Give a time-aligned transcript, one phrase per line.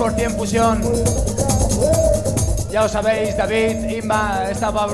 [0.00, 0.82] sabéis, Pedro Soler, 100% fusión.
[2.70, 4.86] Ya os sabéis, David, Inma, está para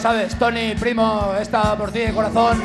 [0.00, 2.58] sabes, Tony, primo, está por ti de corazón.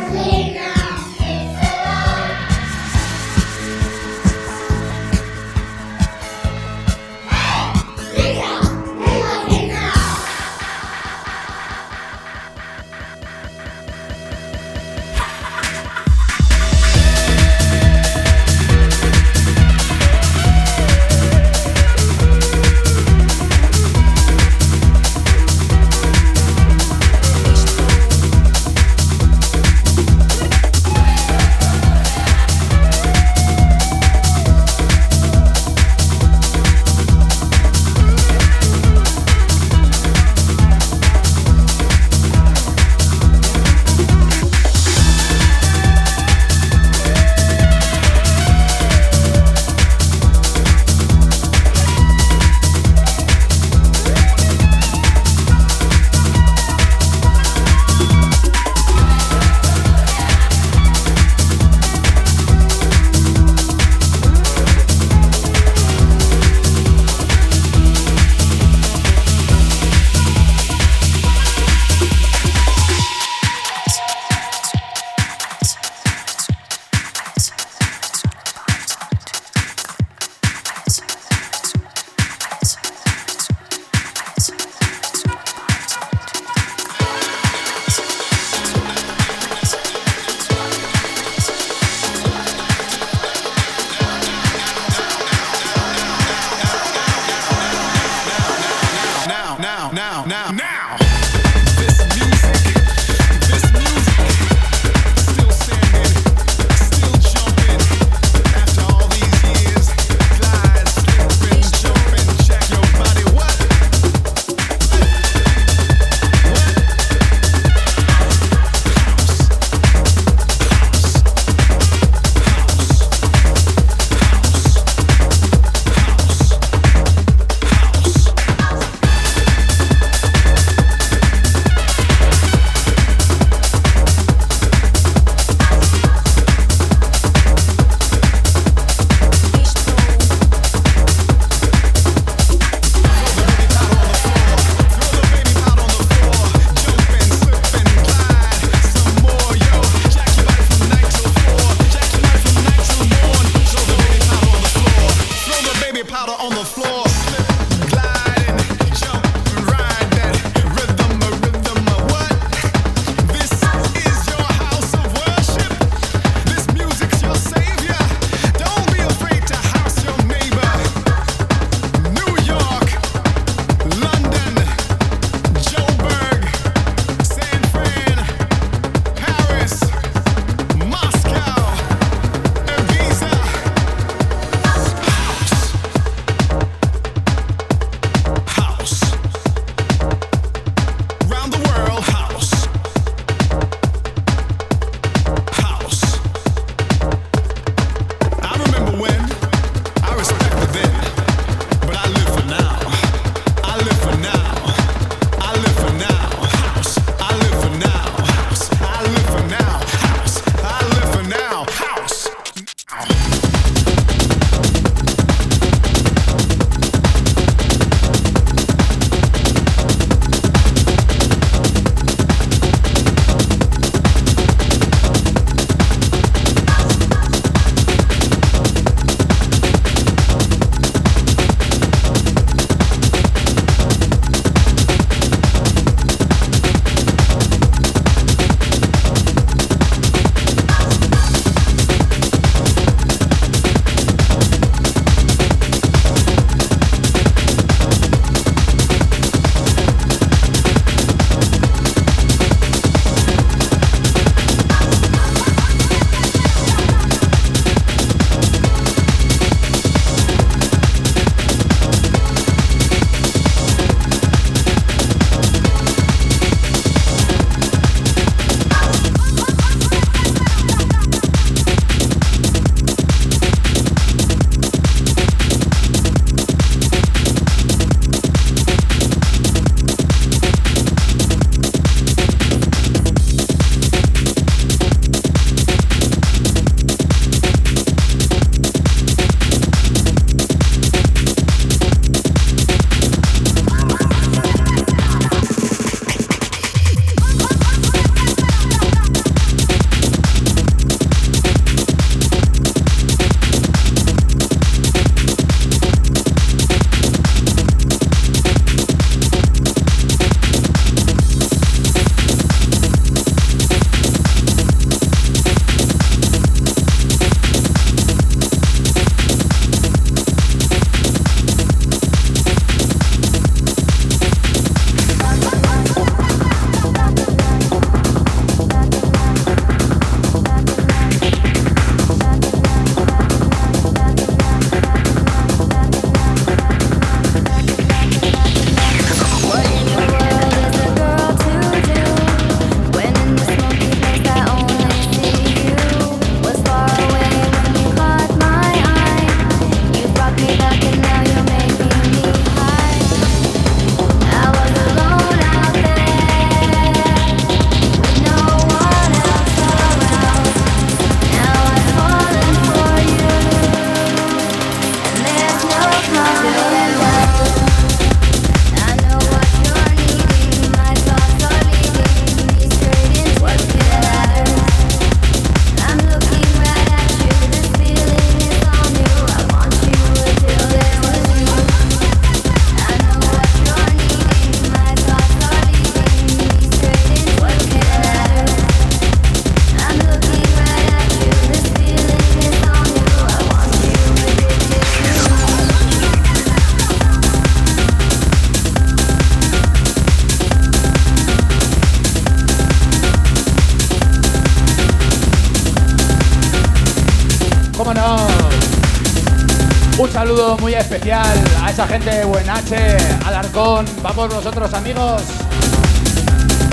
[410.95, 415.23] Especial a esa gente de Buenache, Alarcón, vamos nosotros amigos.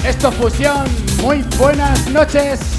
[0.04, 0.84] Esto es Fusión,
[1.20, 2.71] muy buenas noches.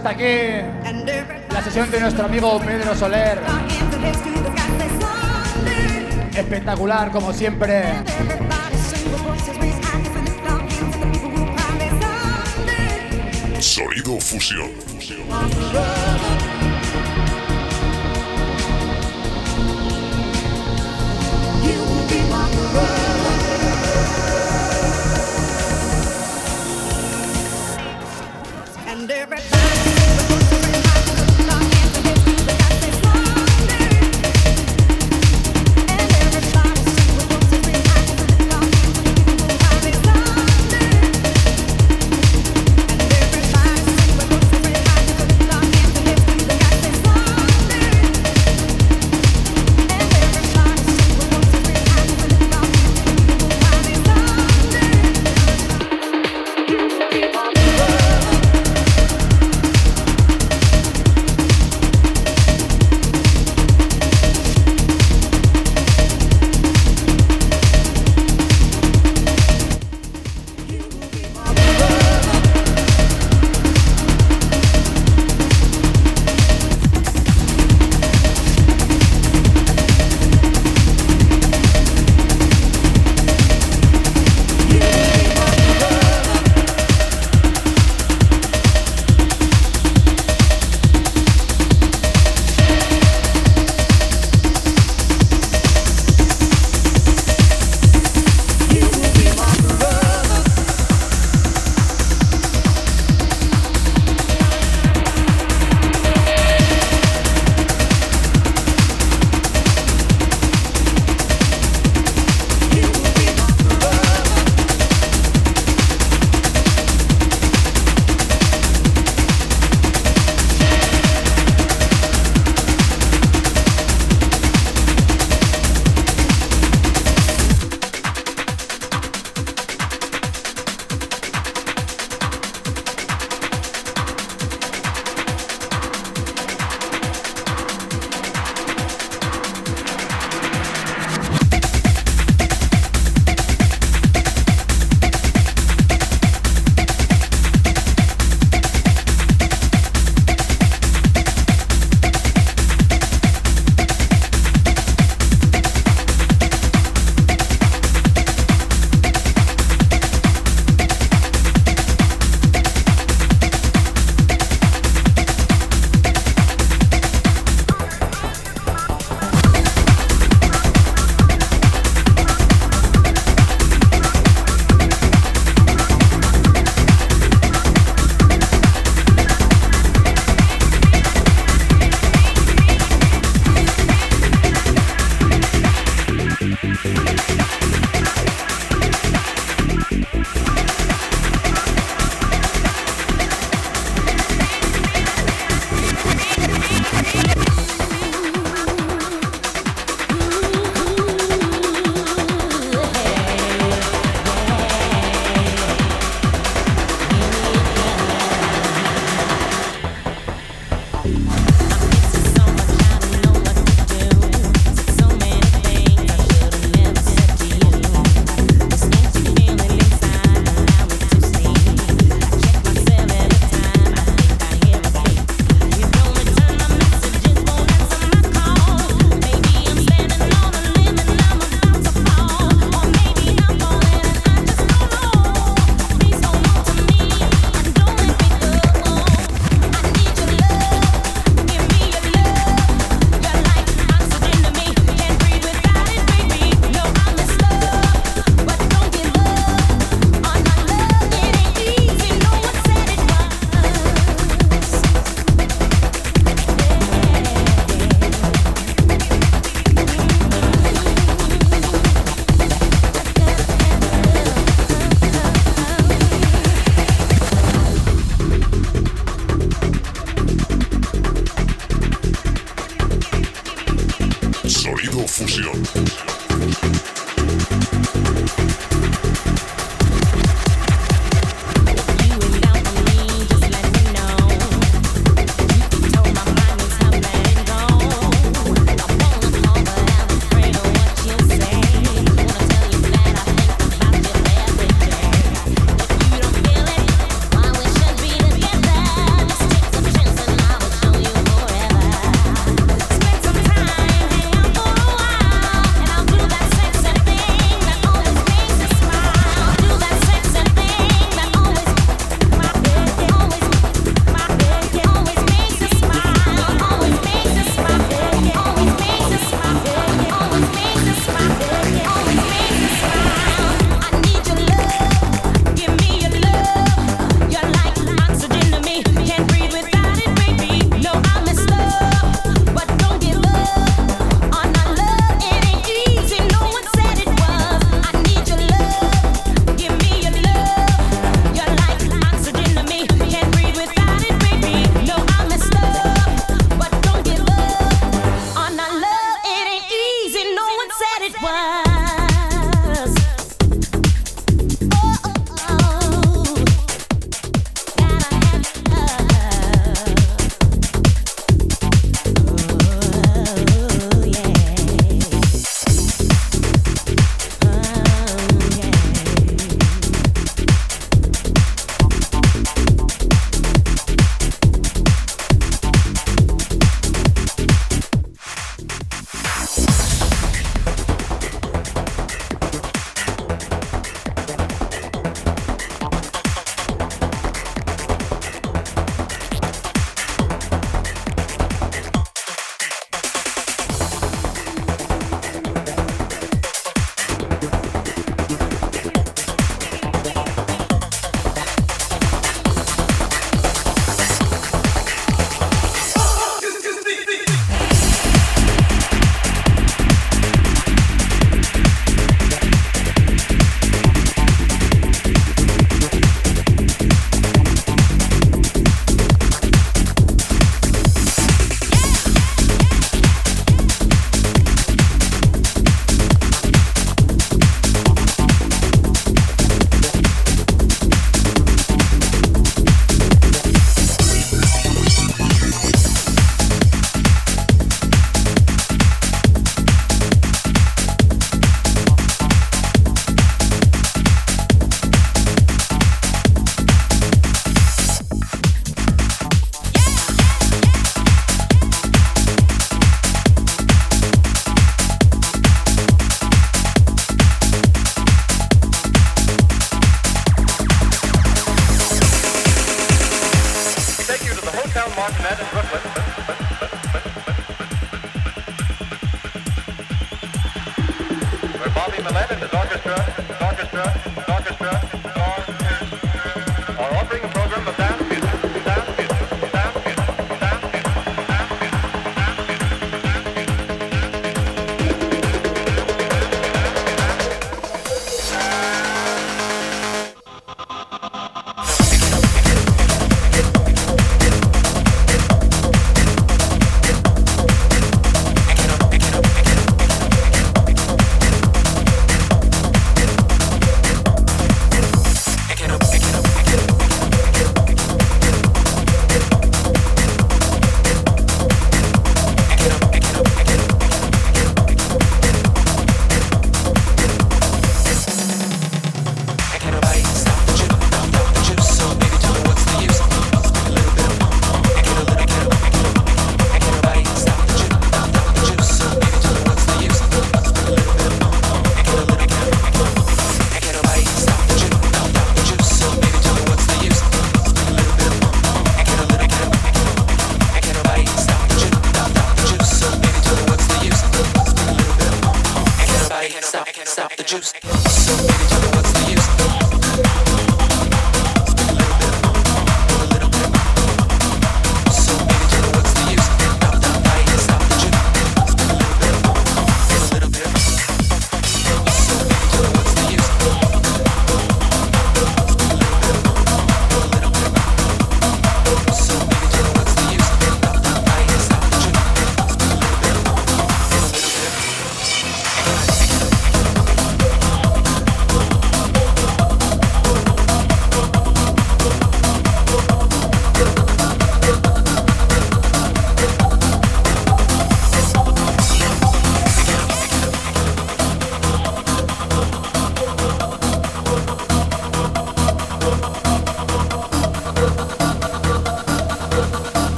[0.00, 0.66] Hasta aquí
[1.52, 3.38] la sesión de nuestro amigo Pedro Soler.
[6.34, 7.96] Espectacular, como siempre.
[13.58, 14.70] Sonido Fusión.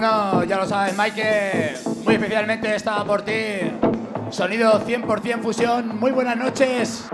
[0.00, 1.74] No, ya lo sabes, Mike,
[2.04, 3.32] muy especialmente está por ti.
[4.30, 5.98] Sonido 100% fusión.
[6.00, 7.11] Muy buenas noches.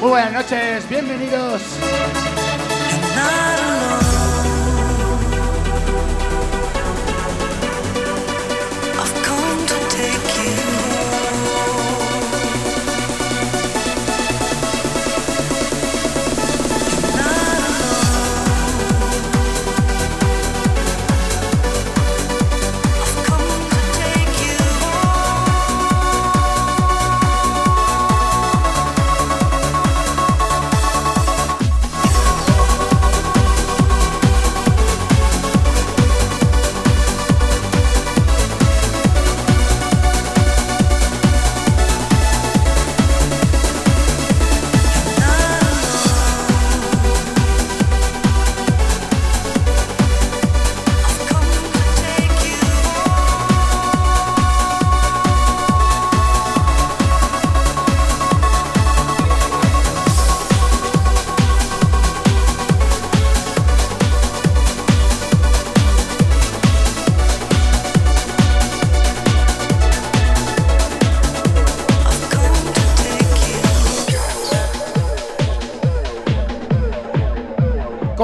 [0.00, 1.71] Muy buenas noches, bienvenidos.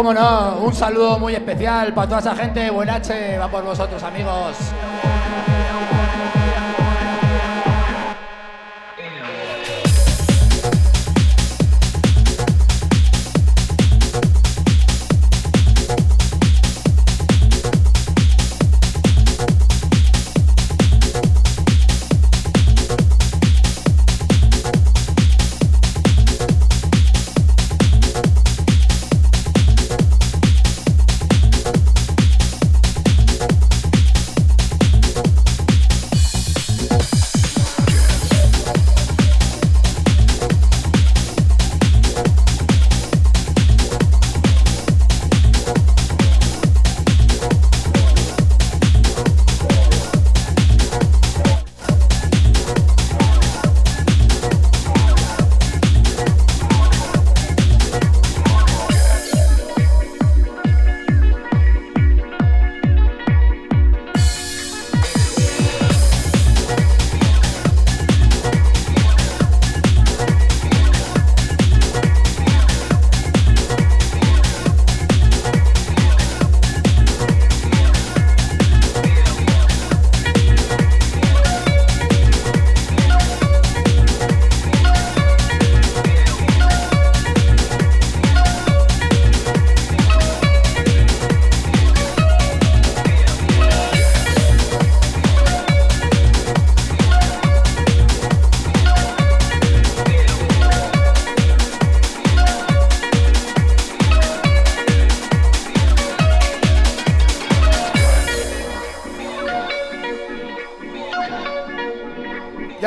[0.08, 2.70] Un saludo muy especial para toda esa gente.
[2.70, 4.56] Buenache, va por vosotros, amigos.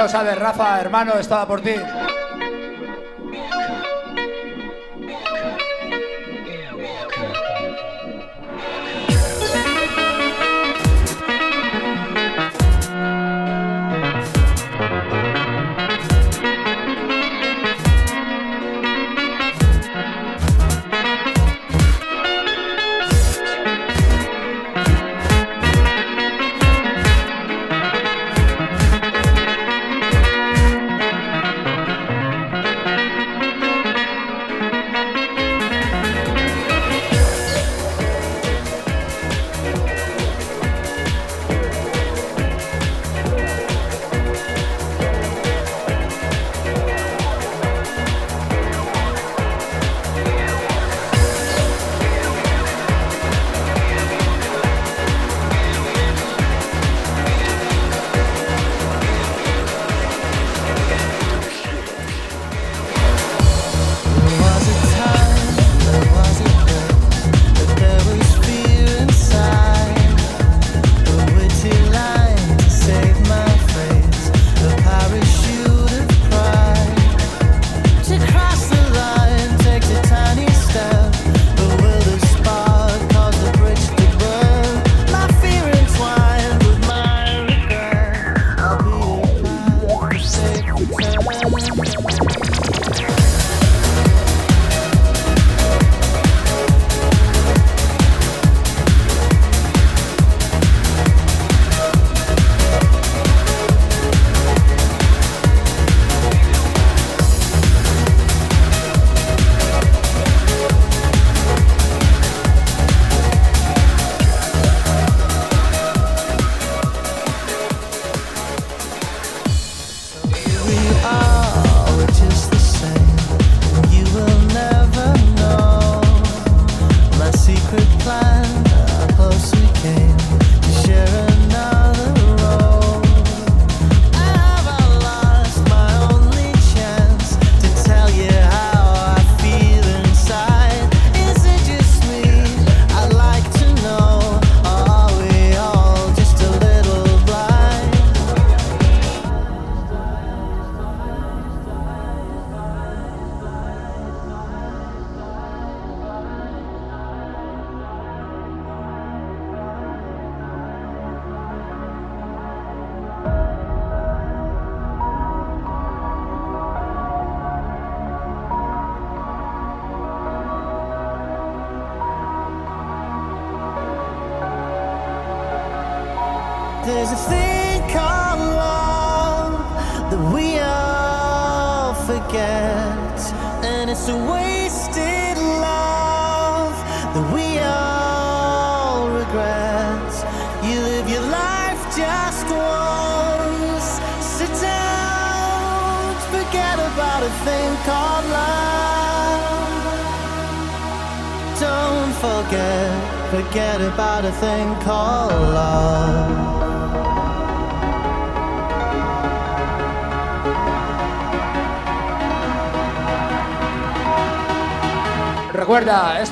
[0.07, 1.75] Rafa, hermano, estaba por ti.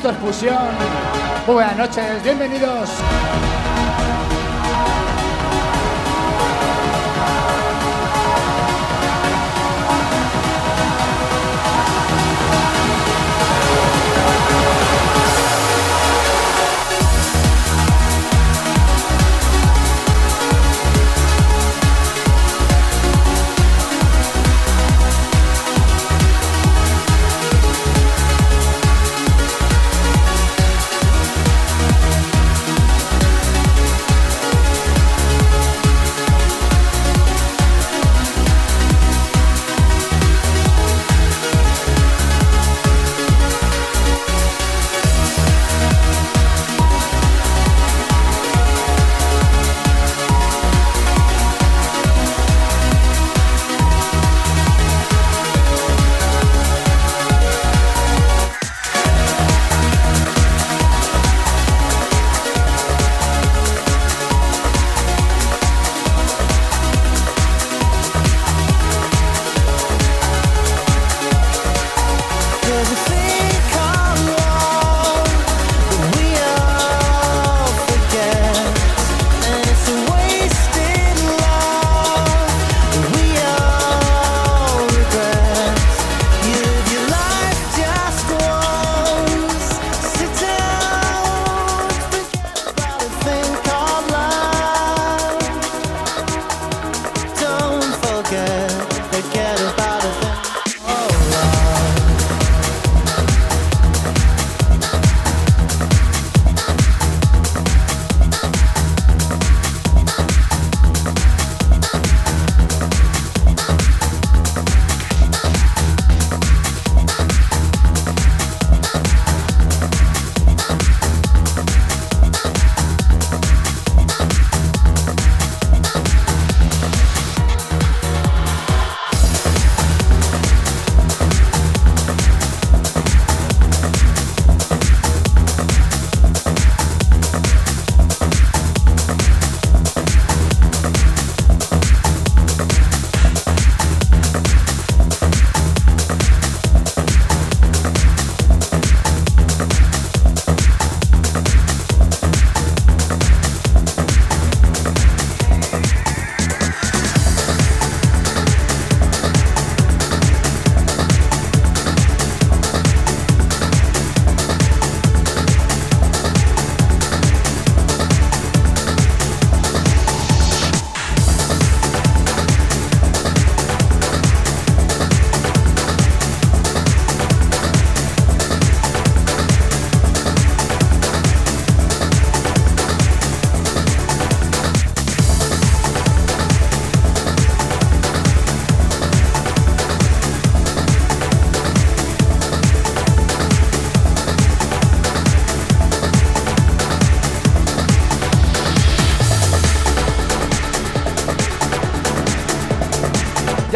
[0.09, 0.57] Percusión.
[1.45, 2.89] Muy buenas noches, bienvenidos.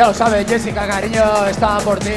[0.03, 2.11] Ya lo sabes, Jessica, cariño, está por ti.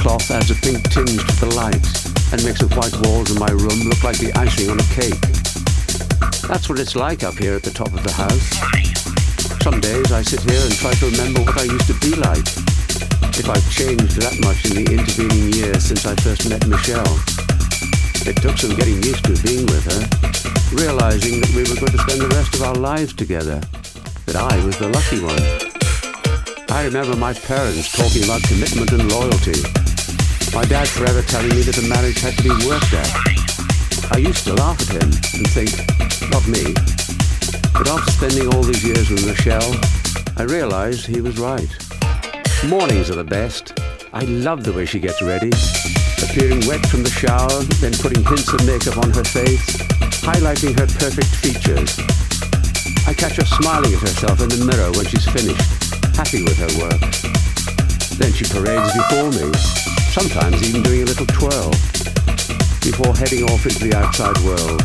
[0.00, 1.84] Cloth adds a pink tinge to the light
[2.32, 5.20] and makes the white walls of my room look like the icing on a cake.
[6.48, 8.48] That's what it's like up here at the top of the house.
[9.60, 12.48] Some days I sit here and try to remember what I used to be like.
[13.36, 17.14] If I've changed that much in the intervening years since I first met Michelle.
[18.24, 20.00] It took some getting used to being with her,
[20.72, 23.60] realizing that we were going to spend the rest of our lives together,
[24.24, 25.44] that I was the lucky one.
[26.72, 29.60] I remember my parents talking about commitment and loyalty.
[30.54, 34.12] My dad forever telling me that a marriage had to be worked at.
[34.12, 35.72] I used to laugh at him and think,
[36.30, 36.74] not me.
[37.72, 39.74] But after spending all these years with Michelle,
[40.36, 41.70] I realized he was right.
[42.66, 43.78] Mornings are the best.
[44.12, 45.52] I love the way she gets ready
[46.30, 47.50] appearing wet from the shower,
[47.82, 49.66] then putting hints of makeup on her face,
[50.22, 51.98] highlighting her perfect features.
[53.06, 55.66] I catch her smiling at herself in the mirror when she's finished,
[56.14, 57.02] happy with her work.
[58.14, 59.50] Then she parades before me,
[60.10, 61.70] sometimes even doing a little twirl,
[62.82, 64.82] before heading off into the outside world.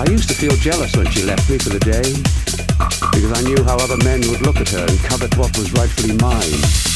[0.00, 2.02] I used to feel jealous when she left me for the day,
[3.14, 6.16] because I knew how other men would look at her and covet what was rightfully
[6.16, 6.91] mine.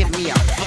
[0.00, 0.59] get me out.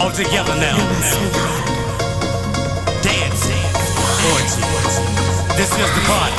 [0.00, 0.76] All together now.
[3.02, 3.46] Dance.
[4.32, 4.62] Orgy.
[5.56, 6.36] This is the party.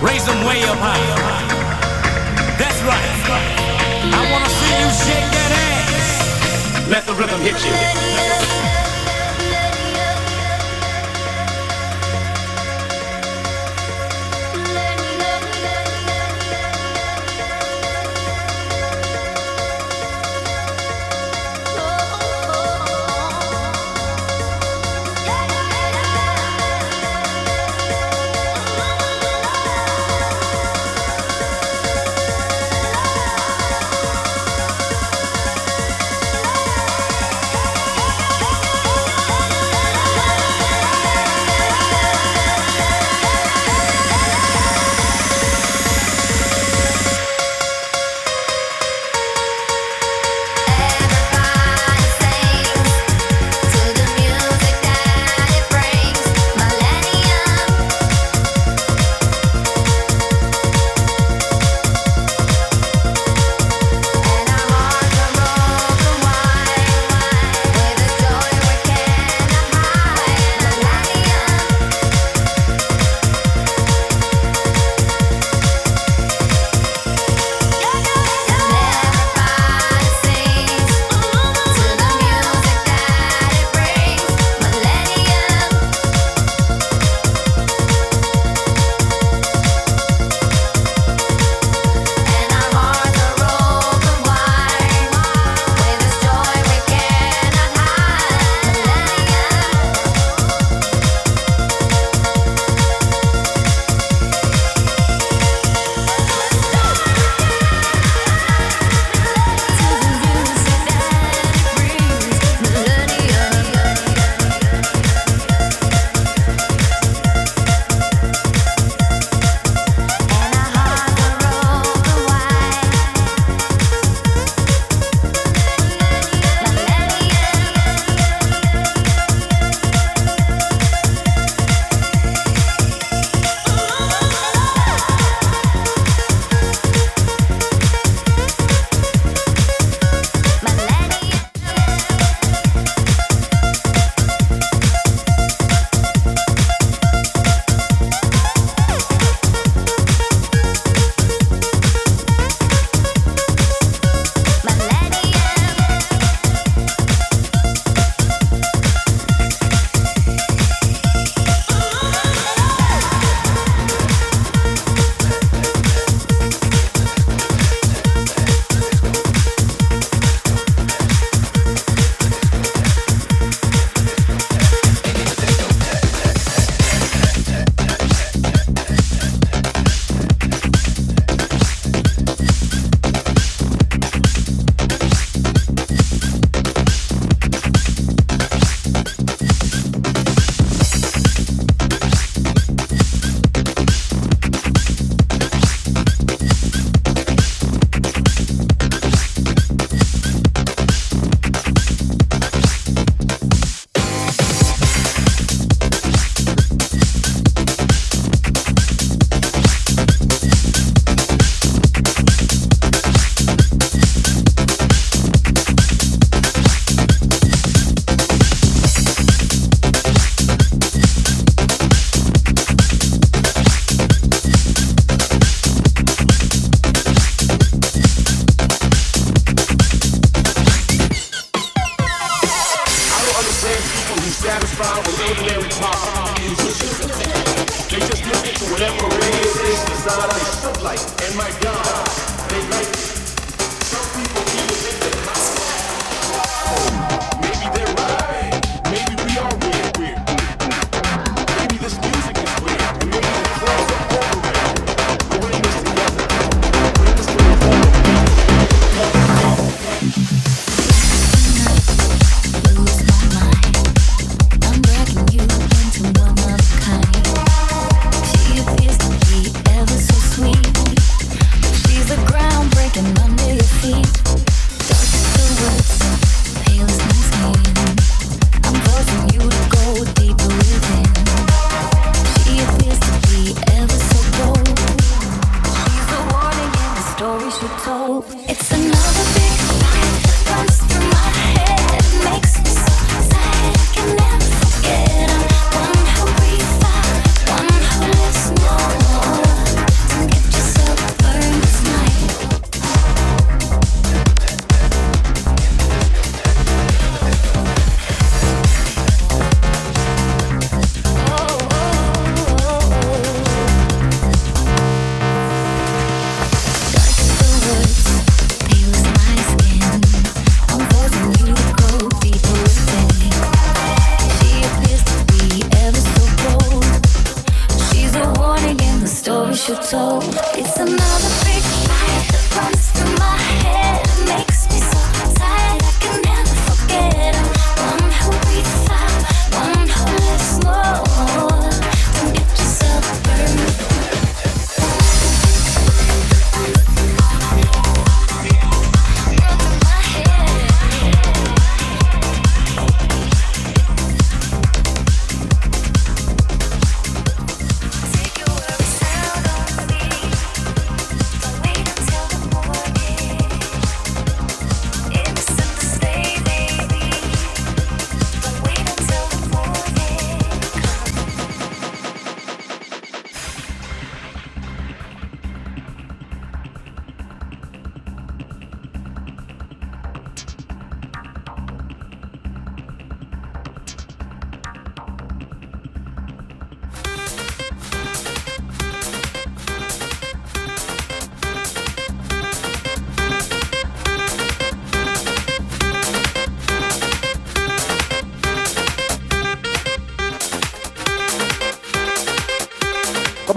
[0.00, 0.98] Raise them way up high.
[2.56, 3.08] That's right.
[4.14, 6.88] I wanna see you shake that ass.
[6.88, 8.87] Let the rhythm hit you.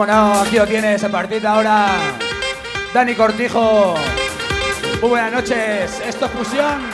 [0.05, 1.87] No, aquí lo tienes en partida ahora.
[2.93, 3.95] Dani Cortijo.
[5.01, 6.01] Muy buenas noches.
[6.05, 6.90] Esto es Fusión.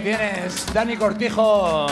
[0.00, 1.86] Tienes, Dani Cortijo.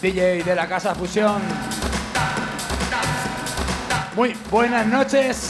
[0.00, 1.42] DJ de la Casa Fusión.
[4.16, 5.49] Muy buenas noches.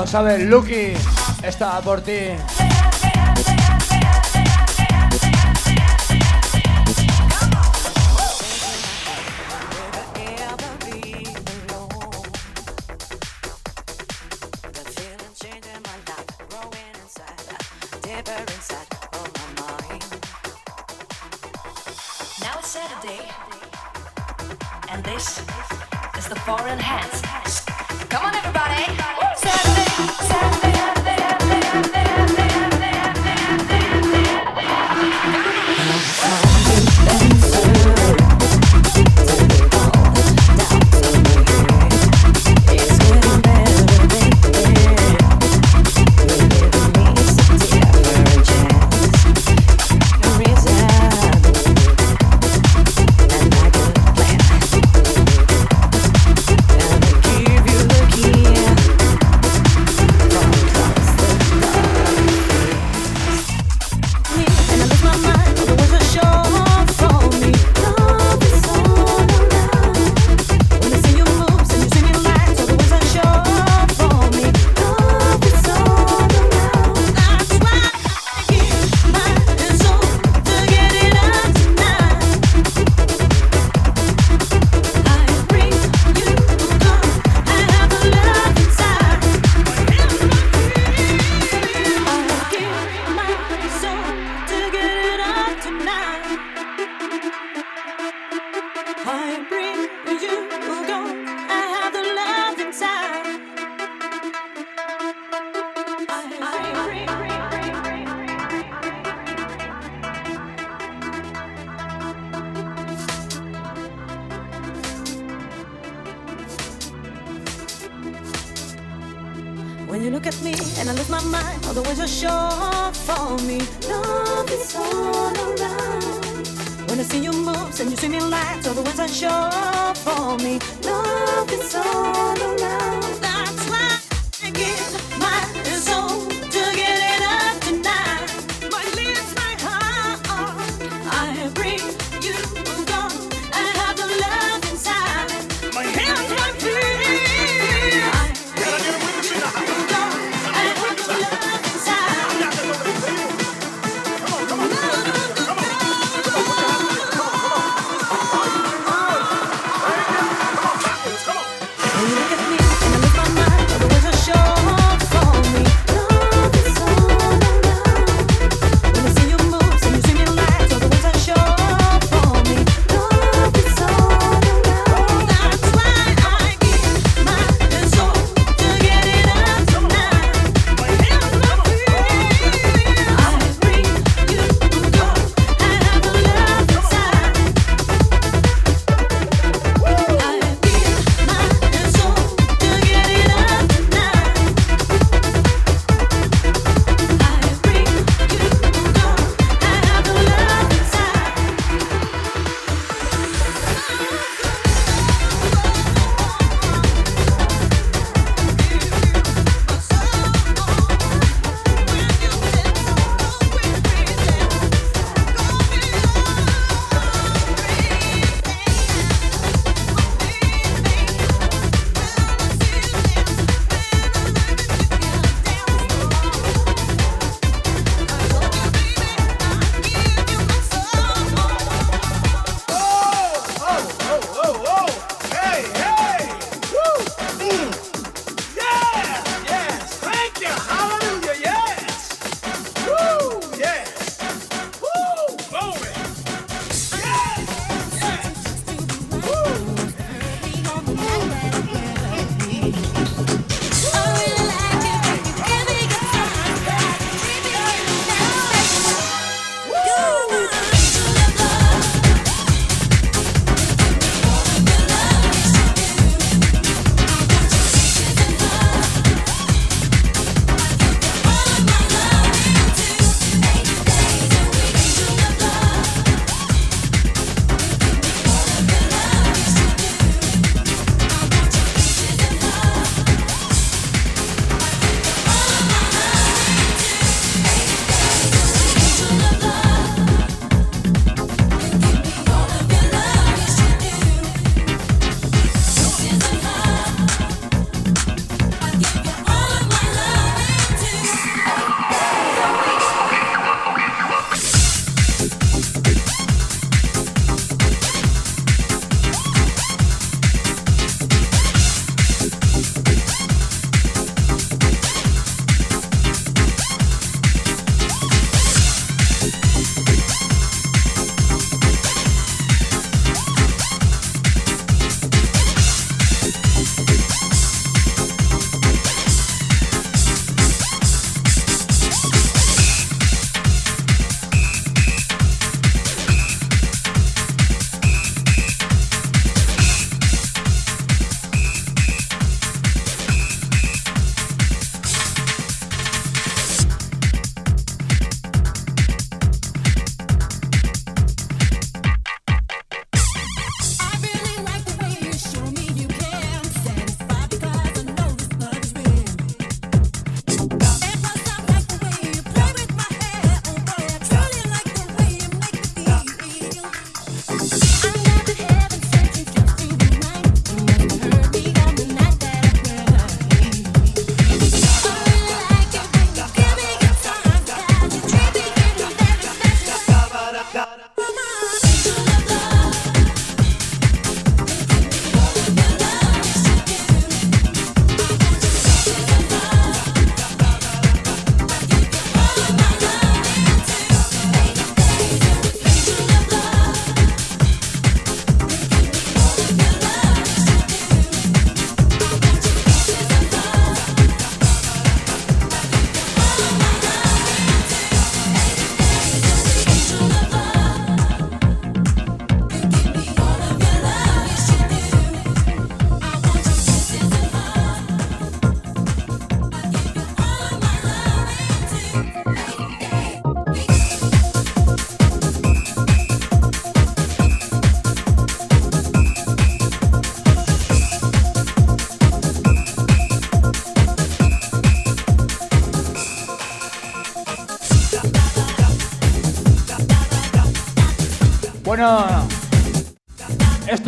[0.00, 0.92] Lo sabes, Lucky
[1.42, 2.30] está por ti.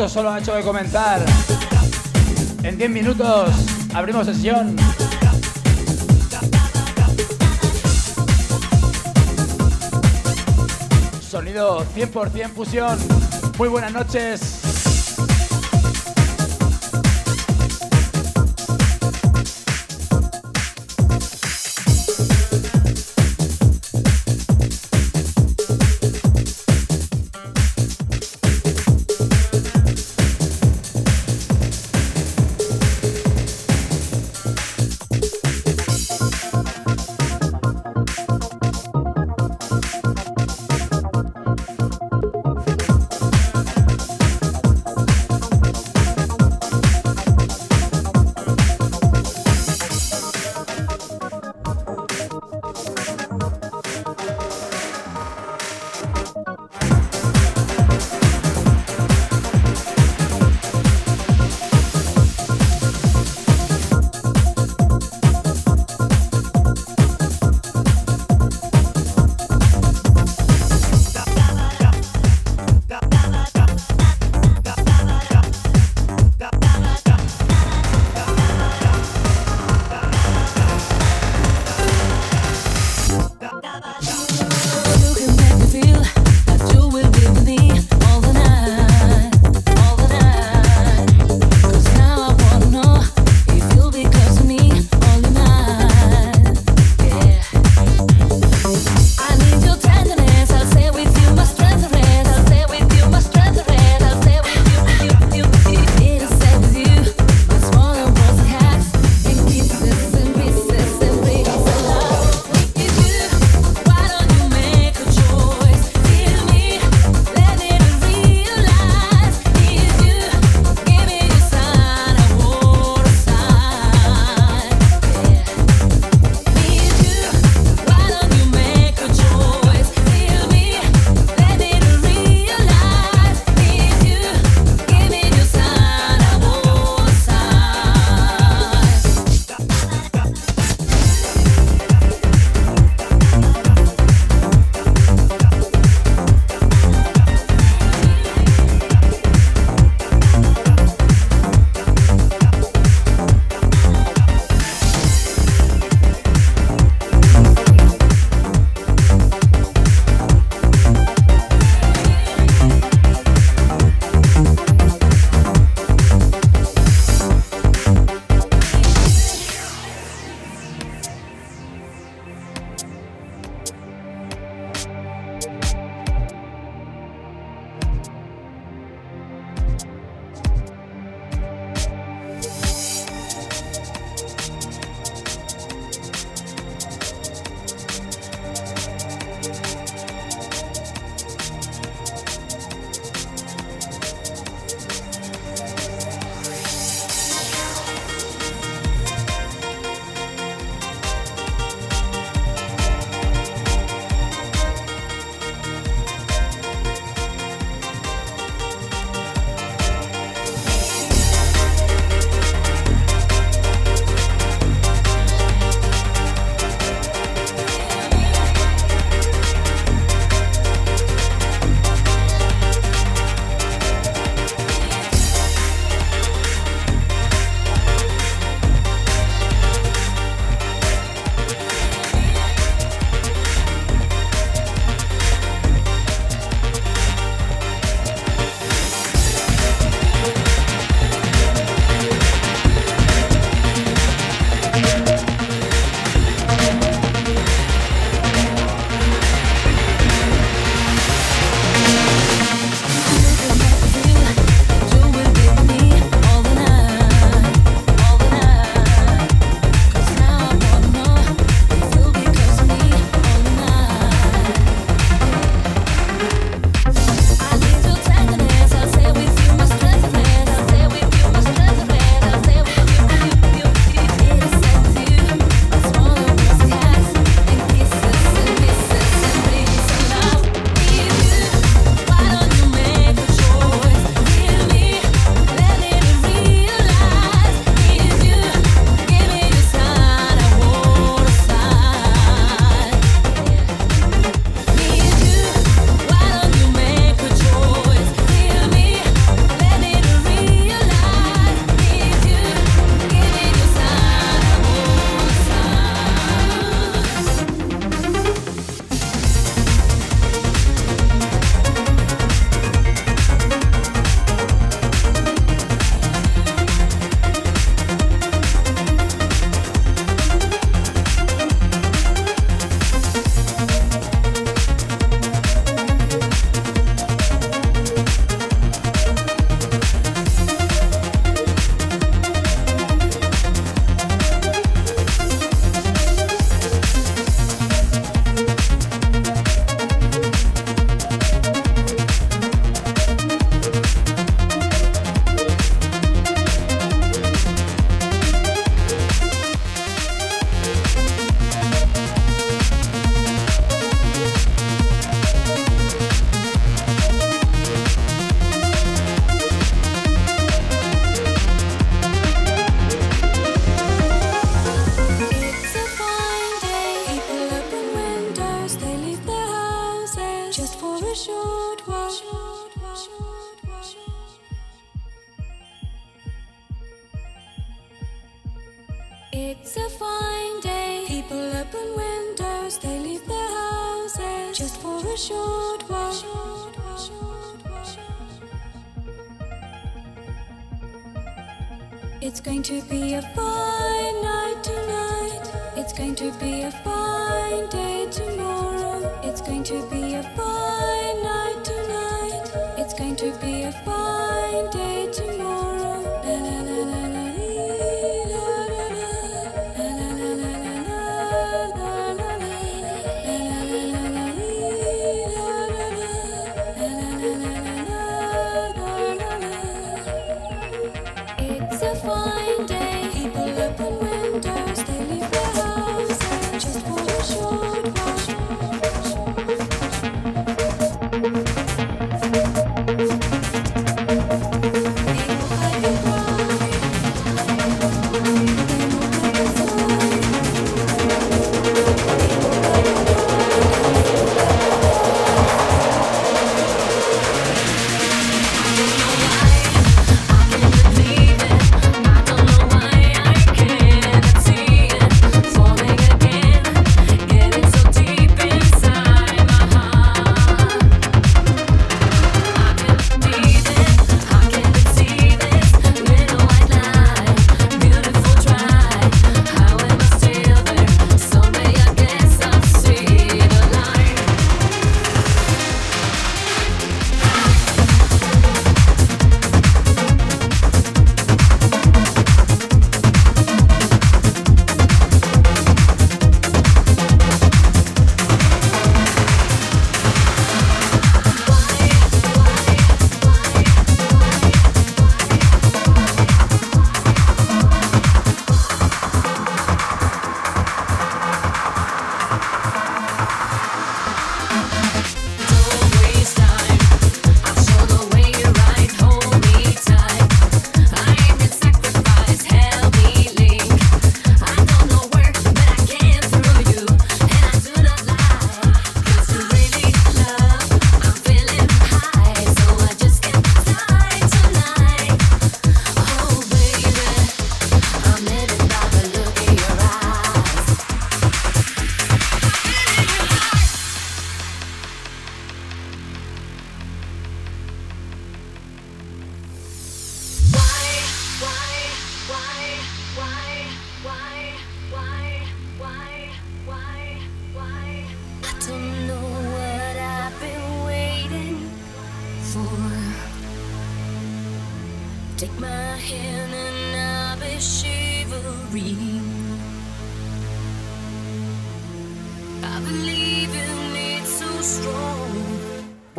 [0.08, 1.24] Solo ha hecho de comenzar.
[2.62, 3.50] En 10 minutos
[3.92, 4.76] abrimos sesión.
[11.20, 12.98] Sonido 100% fusión.
[13.58, 14.59] Muy buenas noches.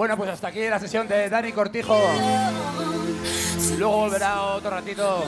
[0.02, 1.96] Bueno, pues hasta aquí la sesión de Dani Cortijo.
[3.78, 5.24] Luego volverá otro ratito.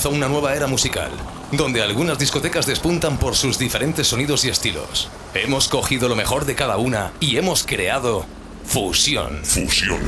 [0.00, 1.10] Comienza una nueva era musical,
[1.52, 5.10] donde algunas discotecas despuntan por sus diferentes sonidos y estilos.
[5.34, 8.24] Hemos cogido lo mejor de cada una y hemos creado
[8.64, 9.40] Fusión.
[9.44, 10.00] Fusión.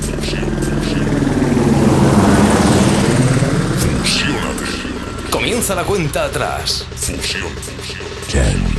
[4.00, 5.30] Fusiónate.
[5.30, 6.86] Comienza la cuenta atrás.
[6.96, 7.48] Fusión.
[8.32, 8.71] 10,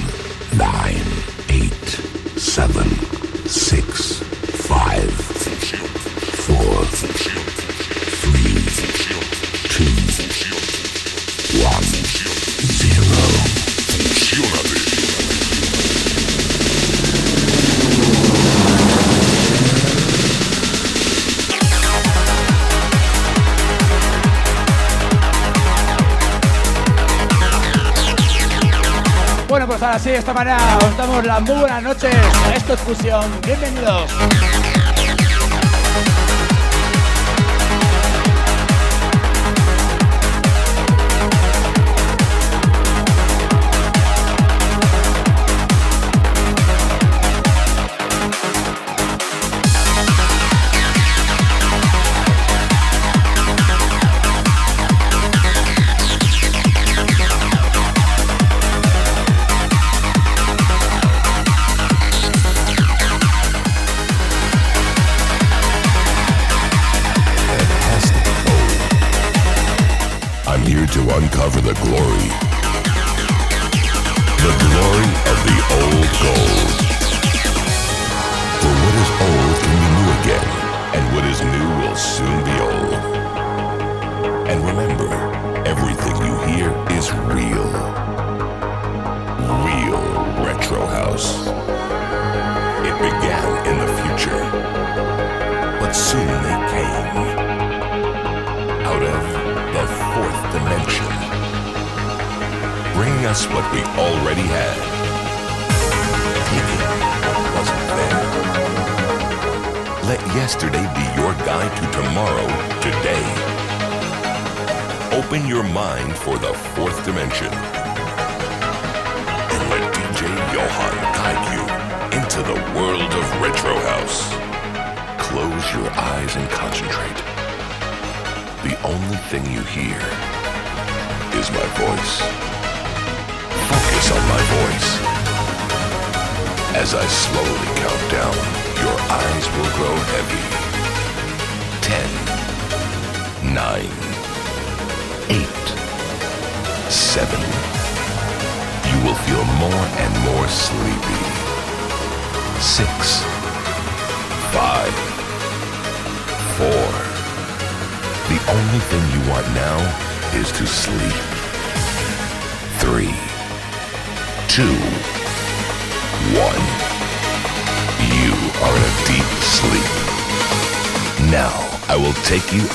[29.93, 32.15] Bueno, pues ahora sí, de esta manera os damos las muy buenas noches.
[32.55, 33.31] Esto es Fusión.
[33.45, 34.11] Bienvenidos.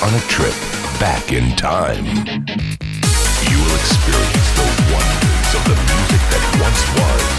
[0.01, 0.53] On a trip
[0.99, 2.05] back in time.
[2.05, 7.31] You will experience the wonders of the music that once was.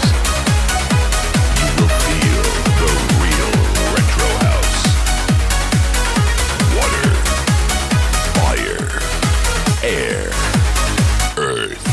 [1.57, 2.43] You will feel
[2.81, 2.91] the
[3.23, 3.53] real
[3.95, 4.79] retro house.
[6.77, 7.13] Water,
[8.37, 8.89] fire,
[9.83, 10.29] air,
[11.37, 11.85] earth.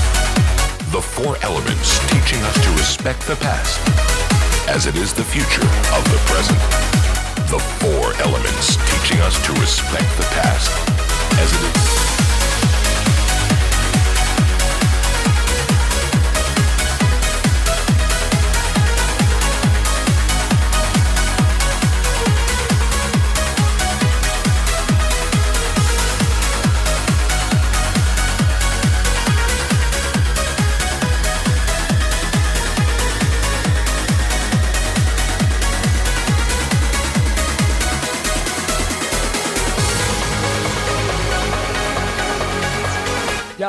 [0.92, 3.80] The four elements teaching us to respect the past
[4.68, 5.67] as it is the future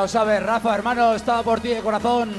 [0.09, 2.31] sabes, Rafa, hermano, estaba por ti de corazón.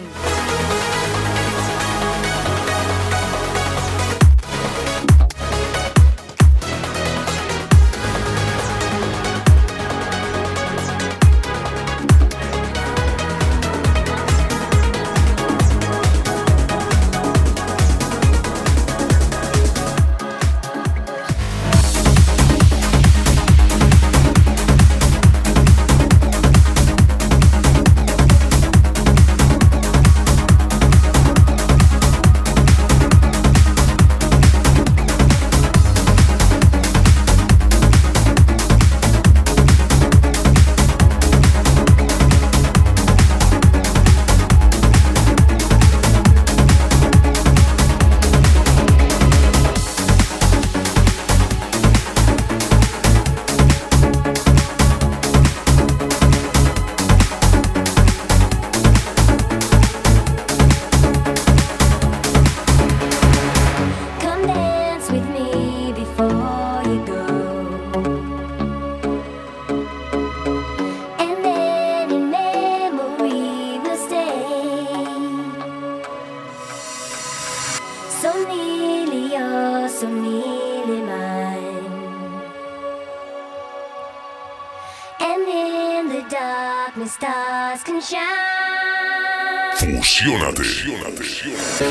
[90.60, 91.06] Apaixonate.
[91.08, 91.89] Apaixonate.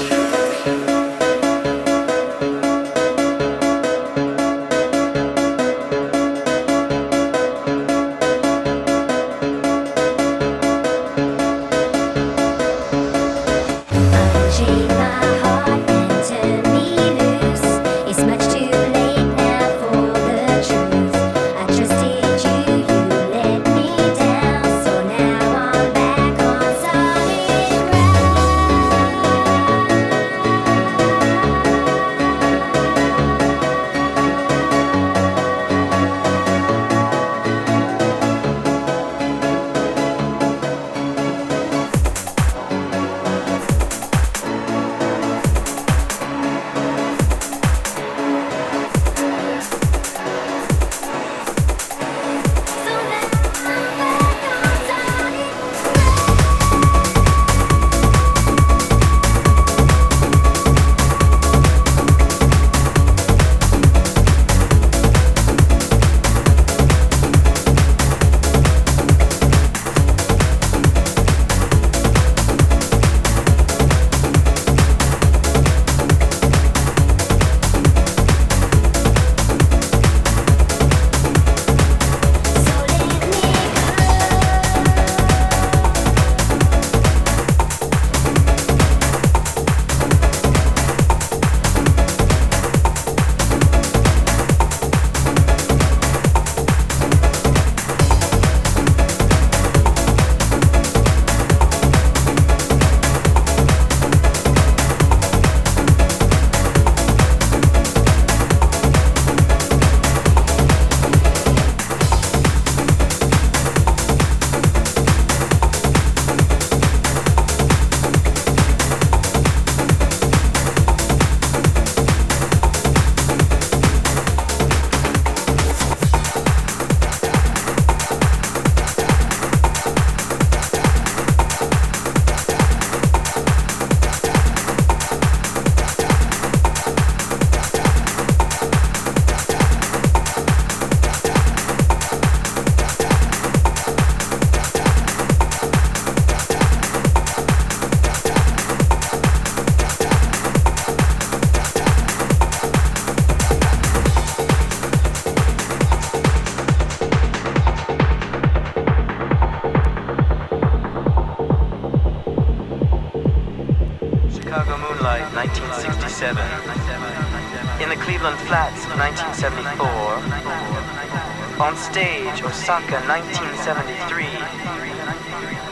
[171.91, 174.25] Stage, Osaka, 1973.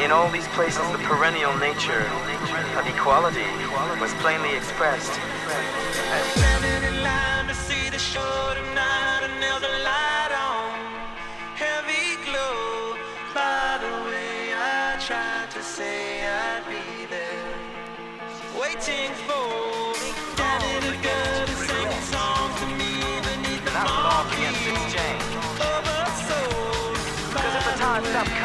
[0.03, 2.09] In all these places, the perennial nature
[2.73, 3.45] of equality
[4.01, 5.11] was plainly expressed.
[6.35, 6.77] Heavy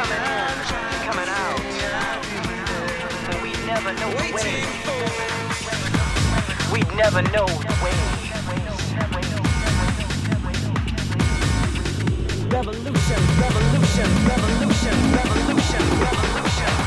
[0.03, 0.55] coming in
[1.07, 1.59] coming out,
[3.29, 4.65] then we never know the way.
[6.73, 7.99] We'd never know the way.
[12.49, 16.82] Revolution, revolution, revolution, revolution, revolution.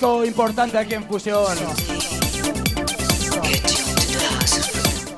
[0.00, 1.58] Disco importante aquí en Fusión.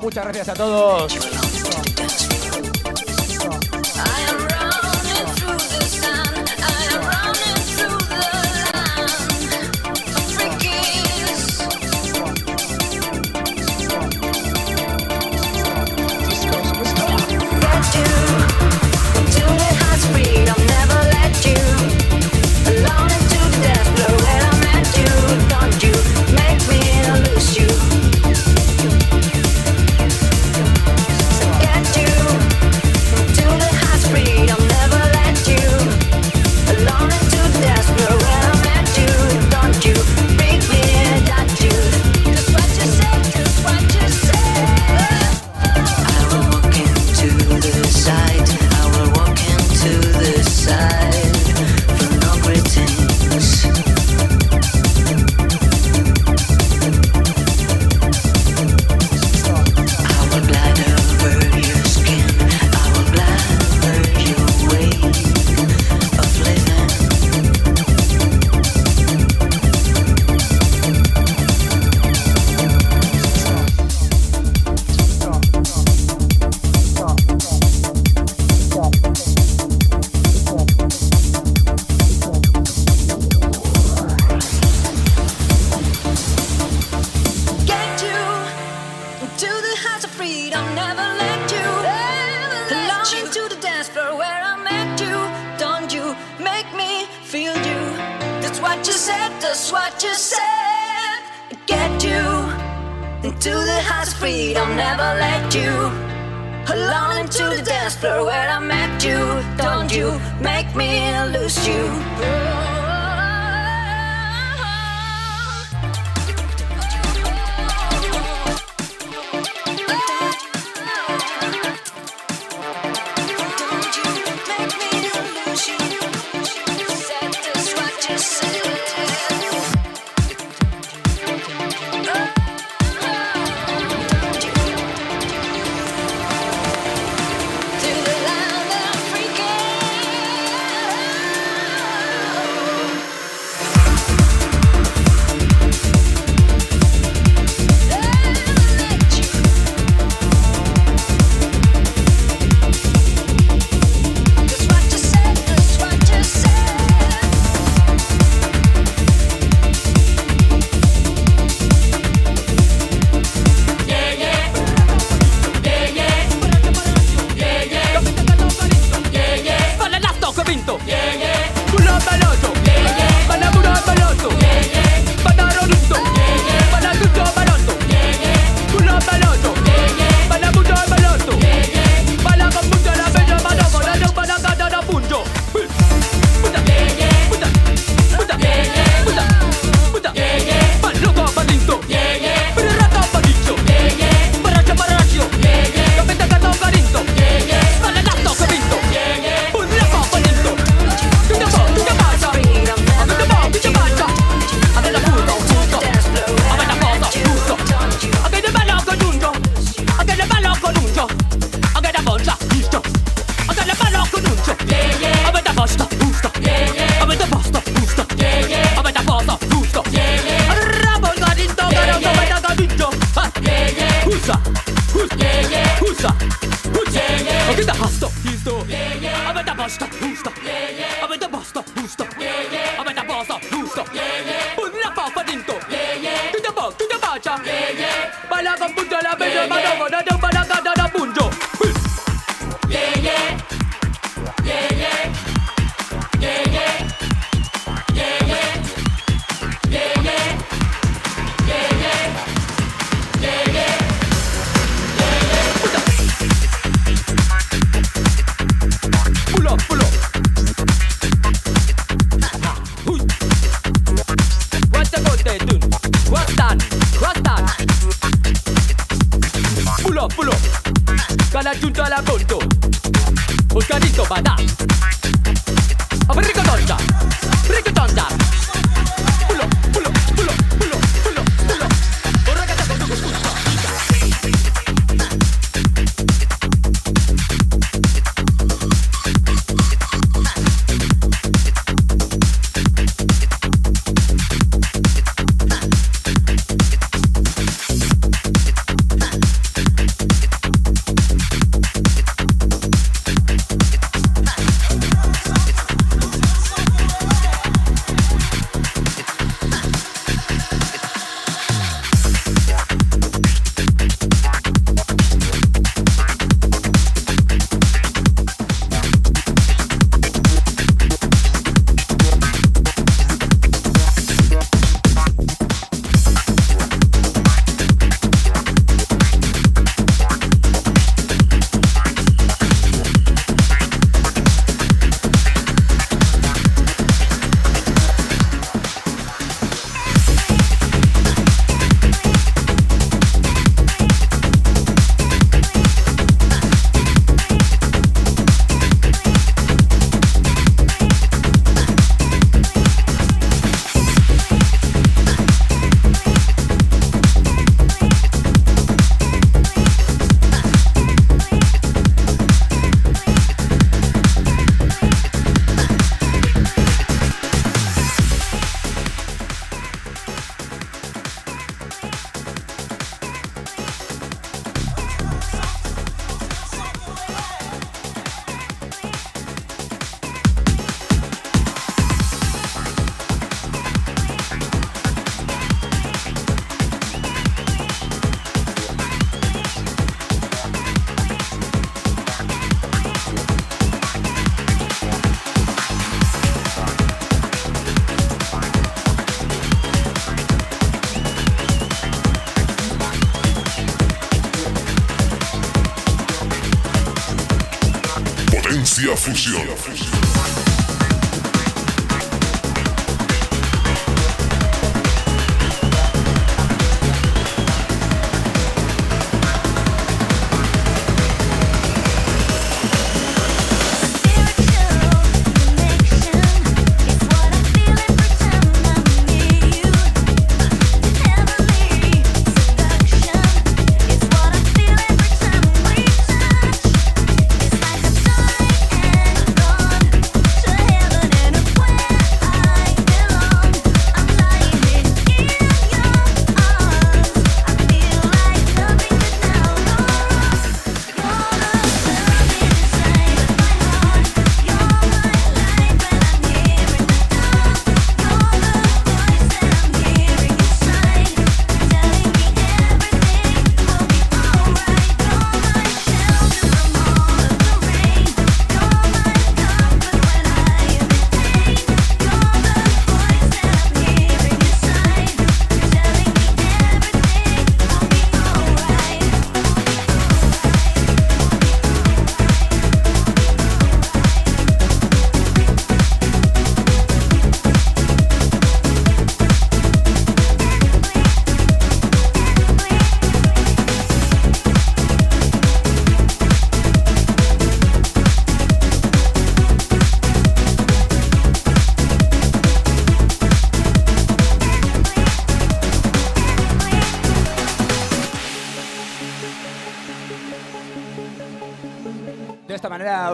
[0.01, 1.42] Muchas gracias a todos.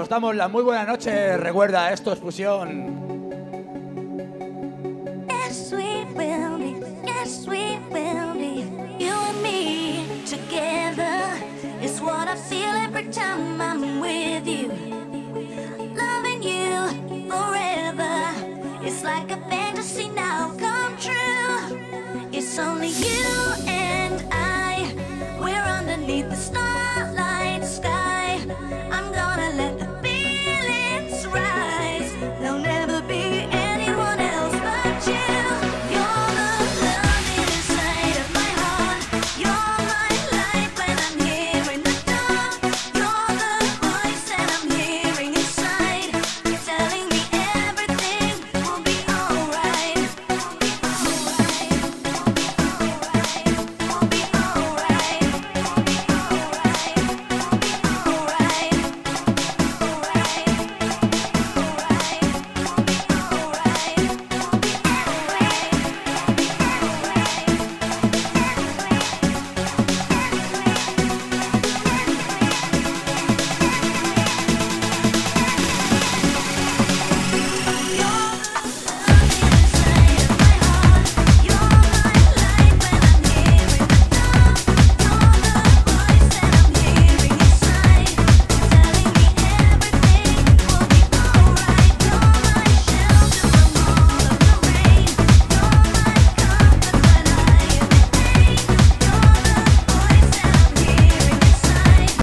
[0.04, 1.38] Esta manera os damos la muy buena noche.
[1.38, 2.89] Recuerda, esto es fusión.